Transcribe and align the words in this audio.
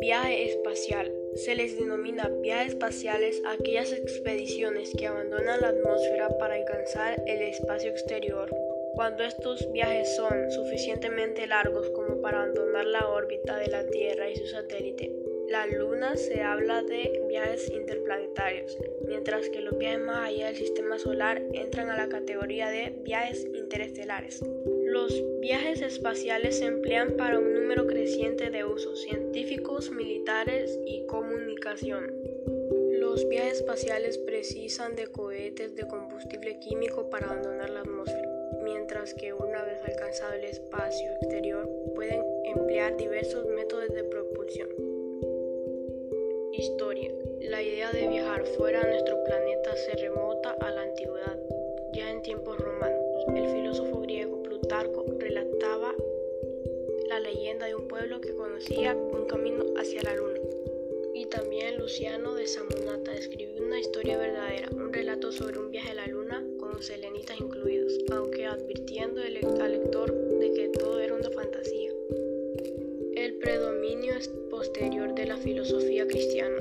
Viaje 0.00 0.44
espacial. 0.50 1.12
Se 1.34 1.54
les 1.54 1.78
denomina 1.78 2.28
viajes 2.40 2.72
espaciales 2.72 3.42
aquellas 3.46 3.92
expediciones 3.92 4.92
que 4.96 5.06
abandonan 5.06 5.60
la 5.60 5.68
atmósfera 5.68 6.28
para 6.38 6.54
alcanzar 6.54 7.22
el 7.26 7.42
espacio 7.42 7.90
exterior. 7.90 8.48
Cuando 8.94 9.24
estos 9.24 9.70
viajes 9.72 10.16
son 10.16 10.50
suficientemente 10.50 11.46
largos 11.46 11.90
como 11.90 12.20
para 12.22 12.42
abandonar 12.42 12.86
la 12.86 13.08
órbita 13.08 13.56
de 13.58 13.68
la 13.68 13.86
Tierra 13.86 14.30
y 14.30 14.36
su 14.36 14.46
satélite, 14.46 15.29
la 15.50 15.66
Luna 15.66 16.16
se 16.16 16.42
habla 16.42 16.80
de 16.84 17.24
viajes 17.28 17.68
interplanetarios, 17.70 18.78
mientras 19.04 19.48
que 19.48 19.60
los 19.60 19.76
viajes 19.76 19.98
más 19.98 20.28
allá 20.28 20.46
del 20.46 20.54
sistema 20.54 20.96
solar 20.96 21.42
entran 21.52 21.90
a 21.90 21.96
la 21.96 22.08
categoría 22.08 22.68
de 22.68 22.94
viajes 23.02 23.44
interestelares. 23.52 24.44
Los 24.84 25.12
viajes 25.40 25.82
espaciales 25.82 26.58
se 26.58 26.66
emplean 26.66 27.16
para 27.16 27.40
un 27.40 27.52
número 27.52 27.88
creciente 27.88 28.50
de 28.50 28.64
usos 28.64 29.02
científicos, 29.02 29.90
militares 29.90 30.78
y 30.86 31.04
comunicación. 31.06 32.14
Los 32.92 33.28
viajes 33.28 33.54
espaciales 33.54 34.18
precisan 34.18 34.94
de 34.94 35.08
cohetes 35.08 35.74
de 35.74 35.88
combustible 35.88 36.60
químico 36.60 37.10
para 37.10 37.26
abandonar 37.26 37.70
la 37.70 37.80
atmósfera, 37.80 38.30
mientras 38.62 39.14
que 39.14 39.32
una 39.32 39.64
vez 39.64 39.82
alcanzado 39.82 40.34
el 40.34 40.44
espacio 40.44 41.10
exterior 41.20 41.68
pueden 41.96 42.22
emplear 42.44 42.96
diversos 42.96 43.46
métodos 43.46 43.88
de 43.88 44.04
propulsión. 44.04 44.89
Historia. 46.60 47.10
La 47.40 47.62
idea 47.62 47.90
de 47.90 48.06
viajar 48.06 48.44
fuera 48.44 48.82
de 48.82 48.90
nuestro 48.90 49.24
planeta 49.24 49.74
se 49.76 49.96
remota 49.96 50.50
a 50.60 50.70
la 50.70 50.82
antigüedad, 50.82 51.38
ya 51.94 52.10
en 52.10 52.20
tiempos 52.20 52.58
romanos. 52.58 53.00
El 53.34 53.48
filósofo 53.48 54.02
griego 54.02 54.42
Plutarco 54.42 55.06
relataba 55.18 55.94
la 57.08 57.18
leyenda 57.18 57.64
de 57.64 57.76
un 57.76 57.88
pueblo 57.88 58.20
que 58.20 58.34
conocía 58.34 58.94
un 58.94 59.24
camino 59.24 59.64
hacia 59.78 60.02
la 60.02 60.14
luna. 60.14 60.38
Y 61.14 61.24
también 61.26 61.78
Luciano 61.78 62.34
de 62.34 62.46
Samonata 62.46 63.14
escribió 63.14 63.62
una 63.62 63.80
historia 63.80 64.18
verdadera, 64.18 64.68
un 64.70 64.92
relato 64.92 65.32
sobre 65.32 65.58
un 65.60 65.70
viaje 65.70 65.92
a 65.92 65.94
la 65.94 66.08
luna 66.08 66.44
con 66.58 66.82
selenitas 66.82 67.40
incluidos, 67.40 67.94
aunque 68.12 68.44
advirtiendo 68.44 69.22
al 69.22 69.72
lector 69.72 70.09
filosofía 75.40 76.06
cristiana, 76.06 76.58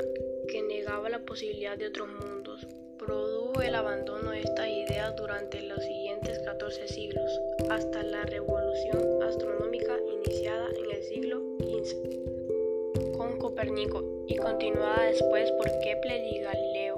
que 0.47 0.61
negaba 0.61 1.09
la 1.09 1.19
posibilidad 1.19 1.77
de 1.77 1.87
otros 1.87 2.07
mundos, 2.07 2.65
produjo 2.97 3.61
el 3.61 3.75
abandono 3.75 4.31
de 4.31 4.41
estas 4.41 4.67
ideas 4.67 5.15
durante 5.17 5.61
los 5.61 5.83
siguientes 5.83 6.39
14 6.39 6.87
siglos, 6.87 7.29
hasta 7.69 8.03
la 8.03 8.23
revolución 8.23 9.21
astronómica 9.21 9.97
iniciada 10.13 10.69
en 10.77 10.91
el 10.91 11.03
siglo 11.03 11.41
XV 11.59 12.19
con 13.17 13.37
Copérnico 13.37 14.23
y 14.27 14.37
continuada 14.37 15.07
después 15.07 15.51
por 15.51 15.67
Kepler 15.79 16.23
y 16.25 16.39
Galileo, 16.39 16.97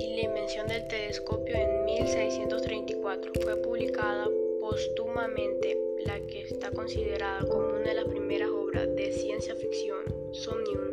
y 0.00 0.16
la 0.16 0.22
invención 0.22 0.66
del 0.66 0.86
telescopio 0.88 1.54
en 1.54 1.84
1634 1.84 3.32
fue 3.40 3.56
publicada 3.62 4.28
póstumamente 4.60 5.78
la 6.06 6.18
que 6.26 6.42
está 6.42 6.72
considerada 6.72 7.46
como 7.46 7.68
una 7.68 7.90
de 7.90 7.94
las 7.94 8.04
primeras 8.06 8.50
obras 8.50 8.94
de 8.96 9.12
ciencia 9.12 9.54
ficción, 9.54 10.02
Somnium, 10.32 10.83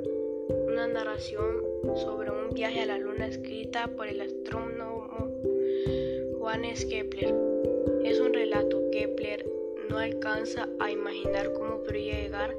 narración 0.94 1.62
sobre 1.96 2.32
un 2.32 2.54
viaje 2.54 2.82
a 2.82 2.86
la 2.86 2.98
luna 2.98 3.28
escrita 3.28 3.88
por 3.88 4.08
el 4.08 4.22
astrónomo 4.22 5.30
Johannes 6.40 6.86
Kepler. 6.86 7.34
Es 8.04 8.20
un 8.20 8.34
relato. 8.34 8.82
Kepler 8.92 9.46
no 9.90 9.98
alcanza 9.98 10.68
a 10.80 10.92
imaginar 10.92 11.54
cómo 11.54 11.78
podría 11.80 12.22
llegar 12.22 12.56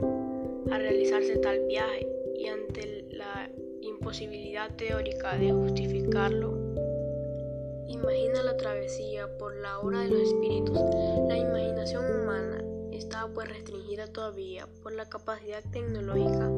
a 0.70 0.78
realizarse 0.78 1.36
tal 1.36 1.66
viaje 1.66 2.06
y 2.36 2.46
ante 2.46 3.04
la 3.10 3.50
imposibilidad 3.82 4.74
teórica 4.76 5.36
de 5.36 5.52
justificarlo, 5.52 6.56
imagina 7.86 8.42
la 8.42 8.56
travesía 8.56 9.28
por 9.38 9.54
la 9.56 9.78
hora 9.80 10.00
de 10.00 10.08
los 10.08 10.20
espíritus. 10.22 10.78
La 11.28 11.36
imaginación 11.36 12.04
humana 12.04 12.64
estaba 12.92 13.32
pues 13.32 13.48
restringida 13.48 14.06
todavía 14.06 14.66
por 14.82 14.92
la 14.92 15.08
capacidad 15.08 15.62
tecnológica 15.70 16.50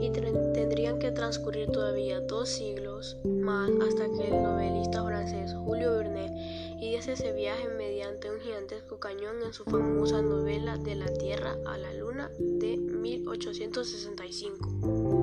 y 0.00 0.10
tendrían 0.10 0.98
que 0.98 1.10
transcurrir 1.10 1.70
todavía 1.70 2.20
dos 2.20 2.48
siglos 2.48 3.18
más 3.24 3.70
hasta 3.86 4.06
que 4.06 4.28
el 4.28 4.42
novelista 4.42 5.04
francés 5.04 5.54
Julio 5.54 5.96
Verne 5.96 6.76
hiciese 6.80 7.12
ese 7.12 7.32
viaje 7.32 7.68
mediante 7.76 8.30
un 8.30 8.40
gigantesco 8.40 8.98
cañón 8.98 9.42
en 9.44 9.52
su 9.52 9.64
famosa 9.64 10.22
novela 10.22 10.76
De 10.76 10.94
la 10.94 11.12
Tierra 11.14 11.56
a 11.66 11.76
la 11.78 11.92
Luna 11.94 12.30
de 12.38 12.76
1865 12.76 15.16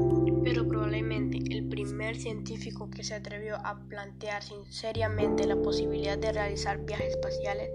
pero 0.44 0.67
probablemente 0.67 1.38
el 1.55 1.69
primer 1.69 2.17
científico 2.17 2.90
que 2.90 3.03
se 3.03 3.13
atrevió 3.16 3.55
a 3.55 3.79
plantear 3.88 4.44
seriamente 4.69 5.47
la 5.47 5.55
posibilidad 5.55 6.17
de 6.17 6.34
realizar 6.34 6.85
viajes 6.85 7.16
espaciales 7.16 7.69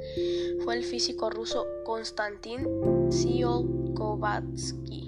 fue 0.65 0.77
el 0.77 0.85
físico 0.85 1.31
ruso 1.31 1.67
Konstantin 1.85 3.09
Tsiolkovsky, 3.09 5.08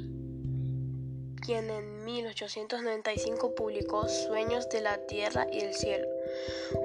quien 1.41 1.71
en 1.71 2.05
1895 2.05 3.55
publicó 3.55 4.09
Sueños 4.09 4.69
de 4.69 4.81
la 4.81 4.99
Tierra 5.07 5.47
y 5.53 5.61
el 5.61 5.75
Cielo, 5.75 6.07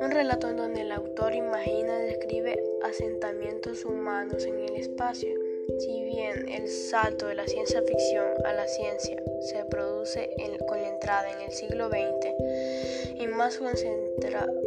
un 0.02 0.12
relato 0.12 0.50
en 0.50 0.58
donde 0.58 0.82
el 0.82 0.92
autor 0.92 1.34
imagina 1.34 2.00
y 2.00 2.08
describe 2.08 2.60
asentamientos 2.84 3.86
humanos 3.86 4.46
en 4.46 4.60
el 4.60 4.76
espacio 4.76 5.45
si 5.80 6.04
bien 6.04 6.50
el 6.50 6.68
salto 6.68 7.28
de 7.28 7.36
la 7.36 7.48
ciencia 7.48 7.82
ficción 7.82 8.26
a 8.46 8.54
la 8.54 8.68
ciencia 8.68 9.22
se 9.42 9.66
produce 9.66 10.30
con 10.68 10.82
la 10.82 10.90
entrada 10.90 11.32
en 11.32 11.42
el 11.42 11.52
siglo 11.52 11.90
XX 11.90 12.28
y 13.20 13.28
más 13.28 13.60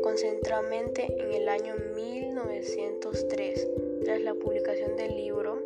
concentradamente 0.03 1.07
en 1.19 1.33
el 1.33 1.49
año 1.49 1.75
1903, 1.95 3.69
tras 4.05 4.21
la 4.21 4.35
publicación 4.35 4.97
del 4.97 5.17
libro 5.17 5.63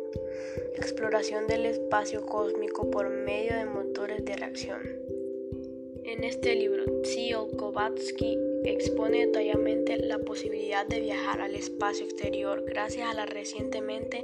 Exploración 0.75 1.47
del 1.47 1.65
espacio 1.65 2.25
cósmico 2.25 2.89
por 2.89 3.09
medio 3.09 3.53
de 3.55 3.65
motores 3.65 4.25
de 4.25 4.35
reacción. 4.35 4.81
En 6.03 6.23
este 6.23 6.55
libro, 6.55 6.83
Tsiolkovsky 7.01 8.52
expone 8.65 9.25
detalladamente 9.25 9.97
la 9.97 10.19
posibilidad 10.19 10.85
de 10.85 11.01
viajar 11.01 11.41
al 11.41 11.55
espacio 11.55 12.05
exterior 12.05 12.63
gracias 12.65 13.09
a 13.09 13.13
la 13.13 13.25
recientemente 13.25 14.21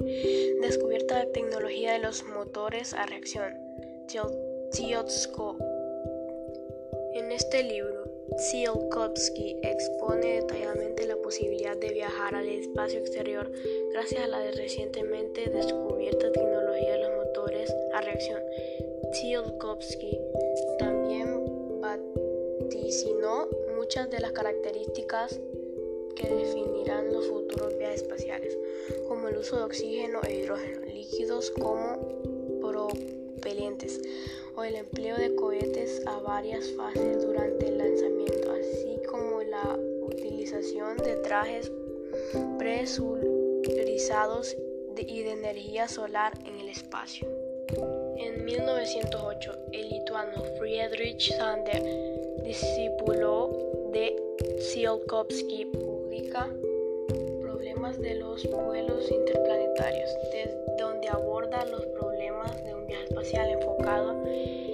descubierta 0.61 1.25
tecnología 1.31 1.93
de 1.93 1.99
los 1.99 2.23
motores 2.23 2.93
a 2.93 3.05
reacción. 3.05 3.53
En 7.13 7.31
este 7.31 7.63
libro, 7.63 8.05
Tsiolkovsky 8.37 9.57
expone 9.61 10.41
detalladamente 10.41 11.05
la 11.05 11.17
posibilidad 11.17 11.75
de 11.77 11.91
viajar 11.91 12.35
al 12.35 12.47
espacio 12.47 12.99
exterior 12.99 13.51
gracias 13.91 14.23
a 14.23 14.27
la 14.27 14.51
recientemente 14.51 15.49
descubierta 15.49 16.31
tecnología 16.31 16.93
de 16.93 16.99
los 16.99 17.17
motores 17.17 17.75
a 17.93 18.01
reacción. 18.01 18.41
Tsiolkovsky 19.11 20.19
también 20.77 21.81
vaticinó 21.81 23.47
muchas 23.89 24.11
de 24.11 24.19
las 24.19 24.33
características 24.33 25.39
que 26.15 26.29
definirán 26.29 27.11
los 27.11 27.25
futuros 27.25 27.75
viajes 27.75 28.03
espaciales, 28.03 28.55
como 29.07 29.29
el 29.29 29.37
uso 29.37 29.57
de 29.57 29.63
oxígeno 29.63 30.19
e 30.27 30.35
hidrógeno, 30.35 30.85
líquidos 30.85 31.49
como 31.49 31.97
propelentes, 32.61 33.99
o 34.55 34.63
el 34.63 34.75
empleo 34.75 35.17
de 35.17 35.33
cohetes 35.33 36.05
a 36.05 36.19
varias 36.19 36.69
fases 36.73 37.25
durante 37.25 37.67
el 37.67 37.79
lanzamiento, 37.79 38.51
así 38.51 39.01
como 39.09 39.41
la 39.41 39.75
utilización 40.03 40.95
de 40.97 41.15
trajes 41.23 41.71
presurizados 42.59 44.55
y 44.99 45.23
de 45.23 45.31
energía 45.31 45.87
solar 45.87 46.33
en 46.45 46.59
el 46.59 46.69
espacio. 46.69 47.27
En 48.17 48.45
1908, 48.45 49.51
el 49.71 49.89
lituano 49.89 50.43
Friedrich 50.59 51.35
Sander, 51.35 51.81
discípulo 52.43 53.69
de 53.91 54.15
Tsiolkovsky 54.57 55.65
publica 55.65 56.49
Problemas 57.41 57.99
de 57.99 58.15
los 58.15 58.47
vuelos 58.49 59.11
interplanetarios, 59.11 60.09
desde 60.31 60.57
donde 60.77 61.07
aborda 61.09 61.65
los 61.65 61.85
problemas 61.87 62.63
de 62.63 62.75
un 62.75 62.85
viaje 62.85 63.05
espacial 63.05 63.49
enfocado 63.49 64.23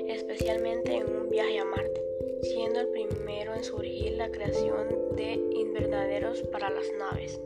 especialmente 0.07 0.95
en 0.95 1.15
un 1.15 1.29
viaje 1.29 1.59
a 1.59 1.65
Marte, 1.65 2.01
siendo 2.41 2.81
el 2.81 2.87
primero 2.89 3.53
en 3.55 3.63
surgir 3.63 4.13
la 4.13 4.29
creación 4.29 5.15
de 5.15 5.33
invernaderos 5.33 6.41
para 6.43 6.69
las 6.69 6.85
naves. 6.97 7.39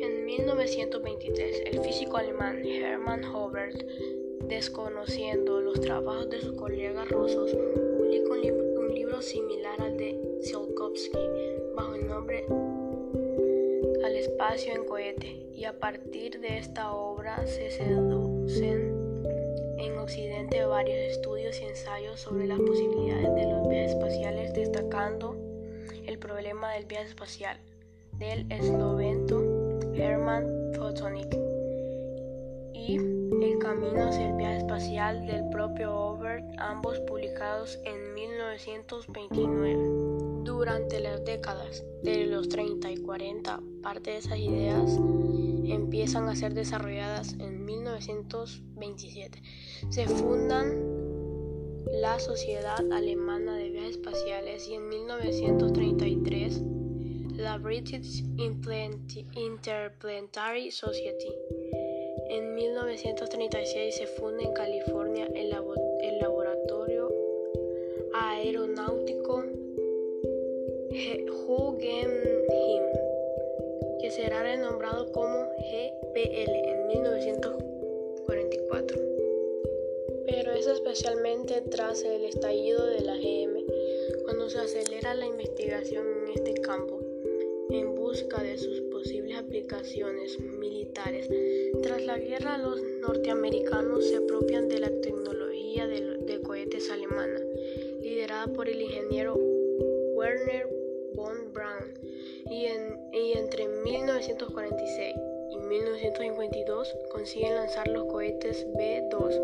En 0.00 0.24
1923, 0.24 1.62
el 1.66 1.80
físico 1.80 2.16
alemán 2.16 2.64
Hermann 2.64 3.24
Hobert, 3.24 3.80
desconociendo 4.42 5.60
los 5.60 5.80
trabajos 5.80 6.28
de 6.30 6.40
sus 6.40 6.52
colegas 6.56 7.08
rusos, 7.08 7.52
publicó 7.96 8.32
un 8.32 8.40
libro 8.42 8.65
similar 9.20 9.80
al 9.80 9.96
de 9.96 10.18
Tsiolkovsky 10.40 11.18
bajo 11.74 11.94
el 11.94 12.06
nombre 12.06 12.46
al 14.04 14.16
espacio 14.16 14.74
en 14.74 14.84
cohete 14.84 15.26
y 15.54 15.64
a 15.64 15.78
partir 15.78 16.40
de 16.40 16.58
esta 16.58 16.92
obra 16.94 17.46
se 17.46 17.70
seducen 17.70 18.94
en 19.78 19.98
Occidente 19.98 20.64
varios 20.64 20.98
estudios 20.98 21.60
y 21.60 21.64
ensayos 21.64 22.20
sobre 22.20 22.46
las 22.46 22.60
posibilidades 22.60 23.34
de 23.34 23.50
los 23.50 23.68
viajes 23.68 23.90
espaciales 23.92 24.54
destacando 24.54 25.36
el 26.06 26.18
problema 26.18 26.72
del 26.74 26.86
viaje 26.86 27.08
espacial 27.08 27.58
del 28.18 28.50
eslovento 28.50 29.42
Hermann 29.94 30.72
Photonic 30.74 31.55
y 32.86 32.96
El 32.96 33.58
camino 33.58 34.04
hacia 34.04 34.28
el 34.28 34.36
viaje 34.36 34.58
espacial 34.58 35.26
del 35.26 35.48
propio 35.50 35.92
Obert, 35.94 36.44
ambos 36.58 37.00
publicados 37.00 37.80
en 37.84 38.14
1929. 38.14 40.44
Durante 40.44 41.00
las 41.00 41.24
décadas 41.24 41.82
de 42.04 42.26
los 42.26 42.48
30 42.48 42.92
y 42.92 42.98
40, 42.98 43.60
parte 43.82 44.12
de 44.12 44.18
esas 44.18 44.38
ideas 44.38 45.00
empiezan 45.64 46.28
a 46.28 46.36
ser 46.36 46.54
desarrolladas 46.54 47.32
en 47.40 47.64
1927. 47.64 49.42
Se 49.90 50.06
fundan 50.06 50.94
la 51.90 52.20
Sociedad 52.20 52.84
Alemana 52.92 53.56
de 53.56 53.70
Viajes 53.70 53.96
Espaciales 53.96 54.68
y 54.68 54.74
en 54.74 54.88
1933 54.88 56.62
la 57.36 57.58
British 57.58 58.22
Interplanetary 58.38 60.70
Society. 60.70 61.34
En 62.28 62.54
1936 62.54 63.94
se 63.94 64.06
funda 64.06 64.42
en 64.42 64.52
California 64.52 65.26
el, 65.34 65.48
laboratorio 66.18 67.08
aeronáutico 68.12 69.44
Guggenheim, 71.46 72.82
que 74.00 74.10
será 74.10 74.42
renombrado 74.42 75.12
como 75.12 75.46
GPL 75.70 76.50
en 76.50 76.88
1944. 76.88 78.98
Pero 80.26 80.52
es 80.52 80.66
especialmente 80.66 81.62
tras 81.70 82.02
el 82.02 82.24
estallido 82.24 82.84
de 82.86 83.02
la 83.02 83.16
GM 83.16 83.64
cuando 84.24 84.50
se 84.50 84.58
acelera 84.58 85.14
la 85.14 85.26
investigación 85.26 86.04
en 86.24 86.32
este 86.34 86.54
campo 86.60 86.95
en 87.70 87.94
busca 87.94 88.42
de 88.42 88.58
sus 88.58 88.80
posibles 88.92 89.36
aplicaciones 89.36 90.38
militares. 90.40 91.28
Tras 91.82 92.04
la 92.04 92.18
guerra, 92.18 92.58
los 92.58 92.80
norteamericanos 93.00 94.04
se 94.04 94.16
apropian 94.16 94.68
de 94.68 94.80
la 94.80 94.90
tecnología 95.00 95.86
de, 95.86 96.40
cohetes 96.42 96.90
alemana, 96.90 97.40
liderada 98.00 98.46
por 98.48 98.68
el 98.68 98.80
ingeniero 98.80 99.34
Werner 100.14 100.68
von 101.14 101.52
Braun, 101.52 101.94
y, 102.50 102.66
y 103.16 103.32
entre 103.32 103.66
1946 103.68 105.14
y 105.50 105.56
1952 105.56 106.94
consiguen 107.10 107.54
lanzar 107.54 107.88
los 107.88 108.04
cohetes 108.04 108.66
B-2 108.76 109.40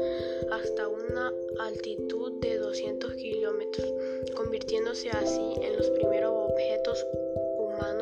hasta 0.50 0.88
una 0.88 1.32
altitud 1.60 2.40
de 2.40 2.58
200 2.58 3.14
kilómetros, 3.14 3.92
convirtiéndose 4.34 5.10
así 5.10 5.54
en 5.60 5.76
los 5.76 5.90
primeros 5.90 6.32
objetos 6.32 7.04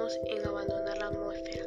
en 0.08 0.46
abandonar 0.46 0.96
la 0.98 1.08
atmósfera. 1.08 1.66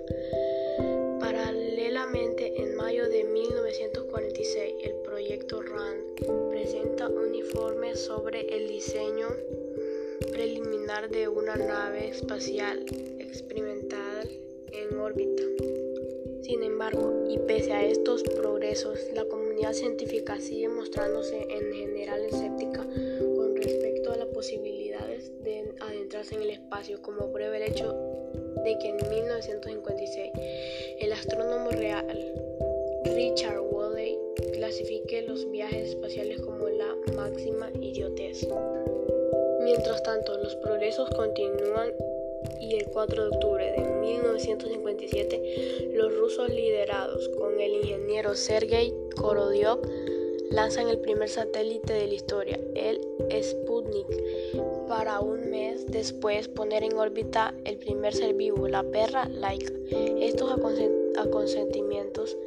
Paralelamente, 1.20 2.62
en 2.62 2.76
mayo 2.76 3.08
de 3.08 3.24
1946, 3.26 4.74
el 4.84 4.96
proyecto 5.04 5.62
RAND 5.62 6.50
presenta 6.50 7.08
un 7.08 7.36
informe 7.36 7.96
sobre 7.96 8.42
el 8.56 8.68
diseño 8.68 9.28
preliminar 10.32 11.10
de 11.10 11.28
una 11.28 11.56
nave 11.56 12.10
espacial 12.10 12.84
experimental 13.20 14.28
en 14.72 14.98
órbita. 14.98 15.44
Sin 16.42 16.64
embargo, 16.64 17.26
y 17.30 17.38
pese 17.38 17.74
a 17.74 17.86
estos 17.86 18.24
progresos, 18.24 19.00
la 19.14 19.26
comunidad 19.26 19.74
científica 19.74 20.40
sigue 20.40 20.70
mostrándose 20.70 21.46
en 21.50 21.72
general 21.72 22.26
escéptica 22.26 22.84
con 23.36 23.56
respecto 23.56 24.12
a 24.12 24.18
las 24.18 24.28
posibilidades 24.28 25.32
de 25.44 25.74
adentrarse 25.80 26.36
en 26.36 26.42
el 26.42 26.50
espacio, 26.50 27.02
como 27.02 27.32
prueba 27.32 27.58
el 27.58 27.64
hecho 27.64 28.23
de 28.64 28.78
que 28.80 28.90
en 28.90 29.10
1956 29.10 30.32
el 31.00 31.12
astrónomo 31.12 31.70
real 31.72 32.34
Richard 33.06 33.60
Woolley 33.60 34.18
clasifique 34.54 35.22
los 35.24 35.50
viajes 35.52 35.90
espaciales 35.90 36.40
como 36.42 36.70
la 36.70 36.96
máxima 37.16 37.70
idiotez. 37.82 38.48
Mientras 39.64 40.02
tanto, 40.04 40.38
los 40.38 40.56
progresos 40.58 41.10
continúan 41.12 41.92
y 42.60 42.76
el 42.76 42.86
4 42.86 43.24
de 43.24 43.30
octubre 43.36 43.72
de 43.72 43.84
1957 44.02 45.92
los 45.94 46.16
rusos 46.18 46.50
liderados 46.50 47.30
con 47.30 47.60
el 47.60 47.74
ingeniero 47.76 48.36
Sergei 48.36 48.94
Korolev 49.16 49.80
lanzan 50.52 50.90
el 50.90 51.00
primer 51.00 51.30
satélite 51.30 51.94
de 51.94 52.08
la 52.08 52.14
historia, 52.14 52.60
el 52.76 53.00
Sputnik, 53.42 54.08
para 54.88 55.20
un 55.20 55.50
mes 55.50 55.86
después 55.88 56.48
poner 56.48 56.84
en 56.84 56.98
órbita 56.98 57.54
el 57.66 57.78
primer 57.78 58.14
ser 58.14 58.34
vivo, 58.36 58.68
la 58.68 58.84
perra 58.84 59.28
Laika. 59.28 59.74
Estos 60.20 60.52
acontecimientos 60.52 62.38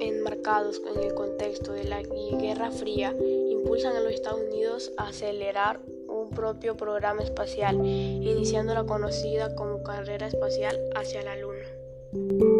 enmarcados 0.00 0.80
en 0.94 1.02
el 1.02 1.14
contexto 1.14 1.72
de 1.72 1.84
la 1.84 2.02
Guerra 2.02 2.70
Fría 2.70 3.14
impulsan 3.50 3.96
a 3.96 4.00
los 4.00 4.12
Estados 4.12 4.40
Unidos 4.40 4.92
a 4.96 5.08
acelerar 5.08 5.80
un 6.08 6.30
propio 6.30 6.76
programa 6.76 7.22
espacial, 7.22 7.76
iniciando 7.84 8.74
la 8.74 8.84
conocida 8.84 9.54
como 9.54 9.82
carrera 9.82 10.26
espacial 10.26 10.78
hacia 10.94 11.22
la 11.22 11.36
Luna. 11.36 12.53